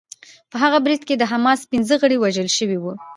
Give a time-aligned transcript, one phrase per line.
[0.51, 2.93] په هغه برید کې د حماس پنځه غړي وژل شوي وو